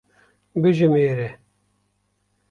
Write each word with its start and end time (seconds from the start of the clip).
Bijimêre. 0.61 1.27